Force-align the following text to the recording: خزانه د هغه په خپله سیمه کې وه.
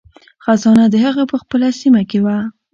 خزانه 0.43 0.85
د 0.93 0.95
هغه 1.05 1.23
په 1.31 1.35
خپله 1.41 1.67
سیمه 1.79 2.01
کې 2.09 2.19
وه. 2.25 2.37